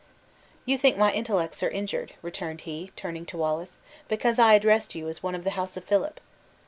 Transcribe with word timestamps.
"You 0.65 0.79
think 0.79 0.97
my 0.97 1.11
intellects 1.11 1.61
are 1.61 1.69
injured," 1.69 2.13
returned 2.23 2.61
he, 2.61 2.89
turning 2.95 3.23
to 3.27 3.37
Wallace, 3.37 3.77
"because 4.07 4.39
I 4.39 4.55
addressed 4.55 4.95
you 4.95 5.07
as 5.09 5.21
one 5.21 5.35
of 5.35 5.43
the 5.43 5.51
house 5.51 5.77
of 5.77 5.83
Philip! 5.83 6.19